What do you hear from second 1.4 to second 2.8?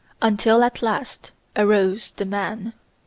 arose the Man."